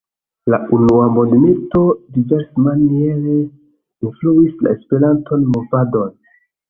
[0.51, 1.81] La unua mondmilito
[2.15, 3.37] diversmaniere
[4.09, 6.11] influis la Esperanton-movadon.